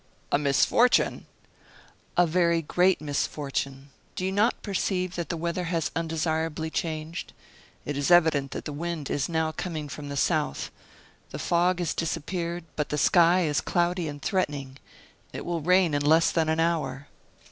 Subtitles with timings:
[0.31, 1.27] "A misfortune!"
[2.17, 3.91] "A very great misfortune.
[4.15, 7.33] Do you not perceive that the weather has undesirably changed.
[7.85, 10.71] It is evident that the wind is now coming from the south.
[11.29, 14.77] The fog has disappeared, but the sky is cloudy and threatening.
[15.33, 17.07] It will rain in less than an hour."